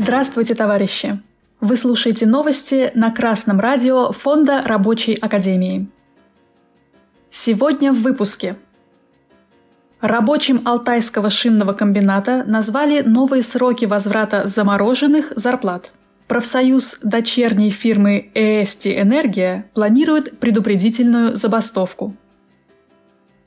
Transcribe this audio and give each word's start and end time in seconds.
Здравствуйте, 0.00 0.54
товарищи! 0.54 1.20
Вы 1.60 1.76
слушаете 1.76 2.24
новости 2.24 2.92
на 2.94 3.10
Красном 3.10 3.58
радио 3.58 4.12
Фонда 4.12 4.62
Рабочей 4.64 5.14
Академии. 5.14 5.88
Сегодня 7.32 7.92
в 7.92 8.00
выпуске. 8.02 8.54
Рабочим 10.00 10.62
Алтайского 10.64 11.30
шинного 11.30 11.72
комбината 11.72 12.44
назвали 12.46 13.00
новые 13.00 13.42
сроки 13.42 13.86
возврата 13.86 14.46
замороженных 14.46 15.32
зарплат. 15.34 15.90
Профсоюз 16.28 17.00
дочерней 17.02 17.70
фирмы 17.70 18.30
«Эсти 18.34 19.00
Энергия» 19.00 19.68
планирует 19.74 20.38
предупредительную 20.38 21.36
забастовку. 21.36 22.14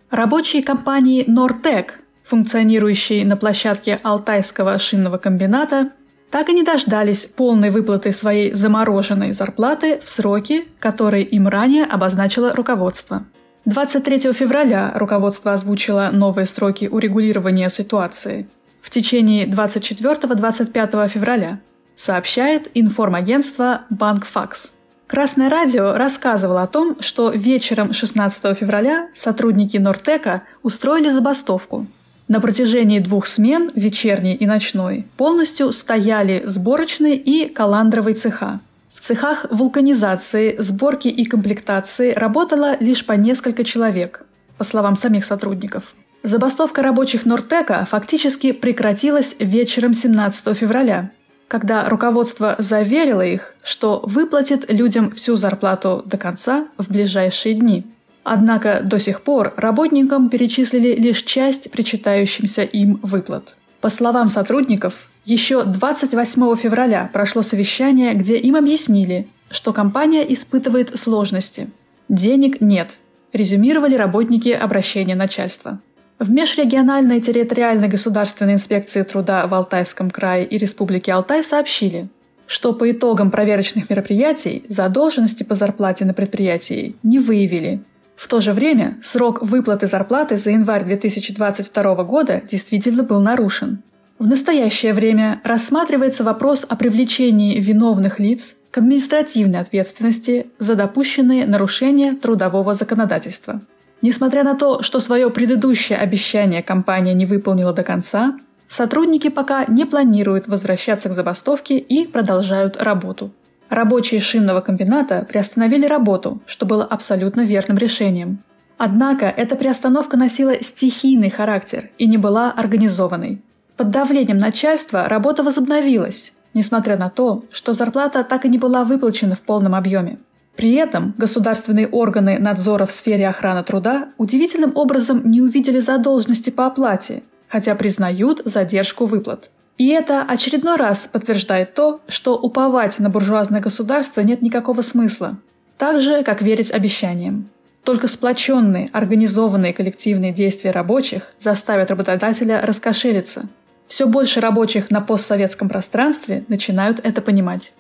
Рабочие 0.10 0.64
компании 0.64 1.24
«Нортек», 1.25 2.02
функционирующие 2.24 3.25
на 3.25 3.38
площадке 3.38 4.02
Алтайского 4.04 4.78
шинного 4.79 5.18
комбината, 5.18 5.92
так 6.32 6.48
и 6.48 6.54
не 6.54 6.64
дождались 6.64 7.26
полной 7.26 7.70
выплаты 7.70 8.14
своей 8.14 8.54
замороженной 8.54 9.34
зарплаты 9.34 10.00
в 10.00 10.10
сроки, 10.10 10.66
которые 10.80 11.26
им 11.26 11.48
ранее 11.48 11.84
обозначило 11.84 12.54
руководство. 12.54 13.26
23 13.66 14.32
февраля 14.34 14.92
руководство 14.96 15.54
озвучило 15.54 16.10
новые 16.12 16.48
сроки 16.48 16.86
урегулирования 16.86 17.70
ситуации. 17.70 18.48
В 18.82 18.90
течение 18.90 19.46
24-25 19.46 21.10
февраля 21.10 21.60
сообщает 21.96 22.71
информагентство 22.74 23.82
«Банкфакс». 23.90 24.71
Красное 25.06 25.50
радио 25.50 25.93
рассказывало 25.93 26.64
о 26.64 26.68
том, 26.68 26.96
что 27.02 27.32
вечером 27.32 27.92
16 27.92 28.57
февраля 28.57 29.10
сотрудники 29.14 29.76
Нортека 29.76 30.43
устроили 30.64 31.10
забастовку– 31.10 31.86
на 32.31 32.40
протяжении 32.40 33.00
двух 33.00 33.28
смен, 33.28 33.72
вечерней 33.76 34.36
и 34.36 34.46
ночной, 34.46 35.06
полностью 35.18 35.74
стояли 35.74 36.44
сборочные 36.46 37.18
и 37.18 37.50
каландровые 37.50 38.16
цеха. 38.16 38.62
В 38.94 39.02
цехах 39.02 39.48
вулканизации, 39.52 40.56
сборки 40.58 41.10
и 41.10 41.26
комплектации 41.26 42.14
работало 42.14 42.78
лишь 42.80 43.06
по 43.06 43.12
несколько 43.14 43.66
человек, 43.66 44.23
по 44.58 44.64
словам 44.64 44.96
самих 44.96 45.26
сотрудников. 45.26 45.84
Забастовка 46.23 46.82
рабочих 46.82 47.26
Нортека 47.26 47.84
фактически 47.84 48.54
прекратилась 48.54 49.36
вечером 49.38 49.94
17 49.94 50.58
февраля, 50.58 51.12
когда 51.50 51.90
руководство 51.90 52.56
заверило 52.60 53.26
их, 53.26 53.56
что 53.62 54.02
выплатит 54.06 54.72
людям 54.72 55.12
всю 55.12 55.36
зарплату 55.36 56.02
до 56.06 56.18
конца 56.18 56.70
в 56.78 56.90
ближайшие 56.90 57.56
дни– 57.56 57.86
Однако 58.23 58.81
до 58.83 59.00
сих 59.00 59.22
пор 59.22 59.53
работникам 59.58 60.30
перечислили 60.30 60.95
лишь 60.95 61.23
часть 61.23 61.72
причитающимся 61.72 62.64
им 62.64 63.00
выплат. 63.02 63.55
По 63.81 63.89
словам 63.89 64.30
сотрудников, 64.30 65.09
еще 65.25 65.64
28 65.64 66.55
февраля 66.55 67.09
прошло 67.11 67.42
совещание, 67.42 68.14
где 68.14 68.38
им 68.38 68.55
объяснили, 68.55 69.27
что 69.49 69.73
компания 69.73 70.31
испытывает 70.33 70.97
сложности. 70.99 71.69
Денег 72.09 72.61
нет, 72.61 72.92
резюмировали 73.33 73.95
работники 73.95 74.49
обращения 74.49 75.16
начальства. 75.16 75.80
В 76.19 76.30
межрегиональной 76.30 77.19
территориальной 77.19 77.88
государственной 77.88 78.53
инспекции 78.53 79.02
труда 79.02 79.47
в 79.47 79.53
Алтайском 79.55 80.11
крае 80.11 80.45
и 80.45 80.58
Республике 80.58 81.14
Алтай 81.14 81.44
сообщили, 81.44 82.09
что 82.45 82.73
по 82.73 82.92
итогам 82.92 83.31
проверочных 83.31 83.89
мероприятий 83.89 84.64
задолженности 84.67 85.42
по 85.42 85.55
зарплате 85.55 86.05
на 86.05 86.14
предприятии 86.14 86.95
не 87.02 87.17
выявили 87.17 87.81
в 88.22 88.27
то 88.27 88.39
же 88.39 88.53
время 88.53 88.97
срок 89.02 89.41
выплаты 89.41 89.88
зарплаты 89.88 90.38
за 90.38 90.52
январь 90.52 90.86
2022 90.86 92.03
года 92.03 92.44
действительно 92.47 93.02
был 93.02 93.19
нарушен. 93.19 93.81
В 94.19 94.27
настоящее 94.27 94.94
время 94.94 95.41
рассматривается 95.44 96.23
вопрос 96.23 96.64
о 96.70 96.76
привлечении 96.76 97.60
виновных 97.60 98.20
лиц 98.20 98.54
к 98.70 98.77
административной 98.77 99.60
ответственности 99.60 100.52
за 100.60 100.76
допущенные 100.76 101.48
нарушения 101.48 102.14
трудового 102.14 102.76
законодательства. 102.76 103.61
Несмотря 104.04 104.43
на 104.43 104.54
то, 104.54 104.83
что 104.83 104.99
свое 104.99 105.31
предыдущее 105.31 105.98
обещание 105.98 106.61
компания 106.61 107.15
не 107.15 107.26
выполнила 107.26 107.73
до 107.73 107.81
конца, 107.81 108.37
сотрудники 108.67 109.30
пока 109.30 109.65
не 109.65 109.86
планируют 109.86 110.48
возвращаться 110.48 111.10
к 111.10 111.14
забастовке 111.14 111.80
и 111.80 112.05
продолжают 112.05 112.77
работу. 112.77 113.31
Рабочие 113.71 114.20
шинного 114.20 114.59
комбината 114.59 115.26
приостановили 115.26 115.86
работу, 115.86 116.42
что 116.45 116.65
было 116.65 116.83
абсолютно 116.83 117.45
верным 117.45 117.77
решением. 117.77 118.39
Однако 118.77 119.27
эта 119.27 119.55
приостановка 119.55 120.17
носила 120.17 120.61
стихийный 120.61 121.30
характер 121.30 121.89
и 121.98 122.05
не 122.05 122.17
была 122.17 122.52
организованной. 122.52 123.42
Под 123.77 123.89
давлением 123.89 124.39
начальства 124.39 125.08
работа 125.08 125.42
возобновилась, 125.42 126.33
несмотря 126.54 126.98
на 126.98 127.10
то, 127.10 127.45
что 127.49 127.71
зарплата 127.71 128.25
так 128.25 128.43
и 128.43 128.49
не 128.49 128.57
была 128.57 128.83
выплачена 128.83 129.37
в 129.37 129.41
полном 129.41 129.73
объеме. 129.73 130.19
При 130.57 130.73
этом 130.73 131.13
государственные 131.17 131.87
органы 131.87 132.39
надзора 132.39 132.85
в 132.85 132.91
сфере 132.91 133.25
охраны 133.29 133.63
труда 133.63 134.09
удивительным 134.17 134.75
образом 134.75 135.21
не 135.31 135.41
увидели 135.41 135.79
задолженности 135.79 136.49
по 136.49 136.65
оплате, 136.65 137.23
хотя 137.47 137.73
признают 137.75 138.41
задержку 138.43 139.05
выплат. 139.05 139.49
И 139.81 139.87
это 139.87 140.21
очередной 140.21 140.75
раз 140.75 141.09
подтверждает 141.11 141.73
то, 141.73 142.01
что 142.07 142.37
уповать 142.37 142.99
на 142.99 143.09
буржуазное 143.09 143.61
государство 143.61 144.21
нет 144.21 144.43
никакого 144.43 144.81
смысла, 144.81 145.39
так 145.79 146.01
же, 146.01 146.21
как 146.21 146.43
верить 146.43 146.69
обещаниям. 146.69 147.49
Только 147.83 148.05
сплоченные, 148.05 148.91
организованные 148.93 149.73
коллективные 149.73 150.33
действия 150.33 150.69
рабочих 150.69 151.33
заставят 151.39 151.89
работодателя 151.89 152.61
раскошелиться. 152.63 153.49
Все 153.87 154.05
больше 154.05 154.39
рабочих 154.39 154.91
на 154.91 155.01
постсоветском 155.01 155.67
пространстве 155.67 156.45
начинают 156.47 156.99
это 157.03 157.19
понимать. 157.23 157.73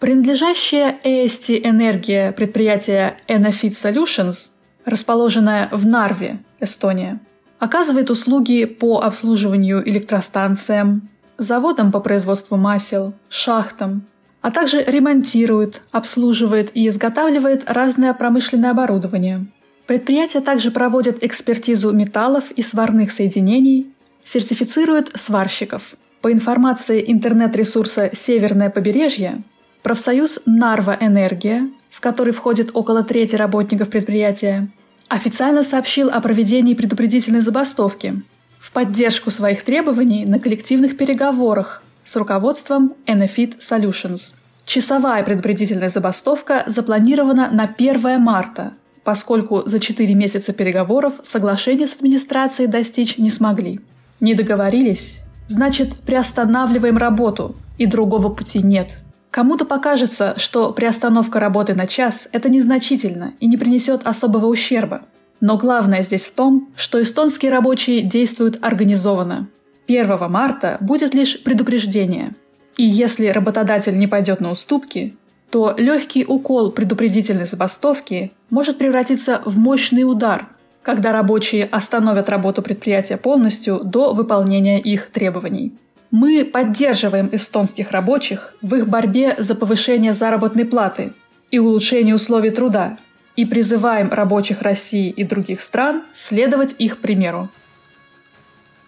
Принадлежащее 0.00 0.98
AST 1.04 1.56
Энергия 1.62 2.32
предприятие 2.32 3.18
Enofit 3.28 3.74
Solutions, 3.80 4.48
расположенное 4.84 5.68
в 5.70 5.86
Нарве, 5.86 6.40
Эстония, 6.58 7.20
оказывает 7.64 8.10
услуги 8.10 8.66
по 8.66 9.00
обслуживанию 9.00 9.88
электростанциям, 9.88 11.08
заводам 11.38 11.92
по 11.92 12.00
производству 12.00 12.58
масел, 12.58 13.14
шахтам, 13.30 14.02
а 14.42 14.50
также 14.50 14.84
ремонтирует, 14.84 15.80
обслуживает 15.90 16.70
и 16.74 16.86
изготавливает 16.88 17.62
разное 17.66 18.12
промышленное 18.12 18.72
оборудование. 18.72 19.46
Предприятие 19.86 20.42
также 20.42 20.70
проводит 20.70 21.24
экспертизу 21.24 21.90
металлов 21.92 22.50
и 22.50 22.60
сварных 22.60 23.10
соединений, 23.10 23.94
сертифицирует 24.24 25.12
сварщиков. 25.14 25.94
По 26.20 26.30
информации 26.30 27.02
интернет-ресурса 27.06 28.10
«Северное 28.12 28.68
побережье», 28.68 29.42
профсоюз 29.82 30.40
«Нарва 30.44 30.98
Энергия», 31.00 31.70
в 31.90 32.00
который 32.00 32.34
входит 32.34 32.70
около 32.74 33.02
трети 33.04 33.36
работников 33.36 33.88
предприятия, 33.88 34.68
официально 35.08 35.62
сообщил 35.62 36.10
о 36.10 36.20
проведении 36.20 36.74
предупредительной 36.74 37.40
забастовки 37.40 38.22
в 38.58 38.72
поддержку 38.72 39.30
своих 39.30 39.62
требований 39.64 40.24
на 40.24 40.38
коллективных 40.38 40.96
переговорах 40.96 41.82
с 42.04 42.16
руководством 42.16 42.94
Enefit 43.06 43.58
Solutions. 43.58 44.32
Часовая 44.64 45.22
предупредительная 45.22 45.90
забастовка 45.90 46.64
запланирована 46.66 47.50
на 47.50 47.64
1 47.64 48.20
марта, 48.20 48.72
поскольку 49.02 49.62
за 49.66 49.78
4 49.78 50.14
месяца 50.14 50.52
переговоров 50.52 51.14
соглашения 51.22 51.86
с 51.86 51.94
администрацией 51.94 52.68
достичь 52.68 53.18
не 53.18 53.28
смогли. 53.28 53.80
Не 54.20 54.34
договорились? 54.34 55.20
Значит, 55.48 56.00
приостанавливаем 56.00 56.96
работу, 56.96 57.54
и 57.76 57.86
другого 57.86 58.30
пути 58.30 58.60
нет– 58.60 58.98
Кому-то 59.34 59.64
покажется, 59.64 60.34
что 60.36 60.70
приостановка 60.70 61.40
работы 61.40 61.74
на 61.74 61.88
час– 61.88 62.28
это 62.32 62.48
незначительно 62.48 63.32
и 63.40 63.48
не 63.48 63.56
принесет 63.56 64.06
особого 64.06 64.46
ущерба. 64.46 65.02
Но 65.40 65.58
главное 65.58 66.02
здесь 66.02 66.22
в 66.22 66.32
том, 66.36 66.68
что 66.76 67.02
эстонские 67.02 67.50
рабочие 67.50 68.02
действуют 68.02 68.60
организованно. 68.62 69.48
1 69.88 70.30
марта 70.30 70.78
будет 70.80 71.14
лишь 71.14 71.42
предупреждение. 71.42 72.36
И 72.76 72.84
если 72.84 73.26
работодатель 73.26 73.98
не 73.98 74.06
пойдет 74.06 74.40
на 74.40 74.52
уступки, 74.52 75.16
то 75.50 75.74
легкий 75.76 76.24
укол 76.24 76.70
предупредительной 76.70 77.46
забастовки 77.46 78.30
может 78.50 78.78
превратиться 78.78 79.42
в 79.44 79.58
мощный 79.58 80.04
удар, 80.04 80.46
когда 80.82 81.10
рабочие 81.10 81.64
остановят 81.64 82.28
работу 82.28 82.62
предприятия 82.62 83.16
полностью 83.16 83.80
до 83.82 84.12
выполнения 84.12 84.80
их 84.80 85.10
требований. 85.10 85.72
Мы 86.16 86.44
поддерживаем 86.44 87.28
эстонских 87.32 87.90
рабочих 87.90 88.54
в 88.62 88.76
их 88.76 88.86
борьбе 88.86 89.34
за 89.36 89.56
повышение 89.56 90.12
заработной 90.12 90.64
платы 90.64 91.12
и 91.50 91.58
улучшение 91.58 92.14
условий 92.14 92.50
труда 92.50 92.98
и 93.34 93.44
призываем 93.44 94.10
рабочих 94.12 94.62
России 94.62 95.10
и 95.10 95.24
других 95.24 95.60
стран 95.60 96.04
следовать 96.14 96.76
их 96.78 96.98
примеру. 96.98 97.48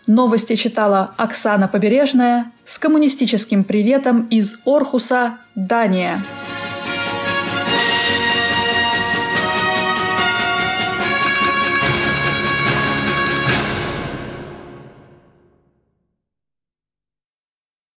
Новости 0.06 0.54
читала 0.54 1.14
Оксана 1.16 1.66
Побережная 1.66 2.52
с 2.64 2.78
коммунистическим 2.78 3.64
приветом 3.64 4.28
из 4.30 4.58
Орхуса, 4.64 5.38
Дания. 5.56 6.20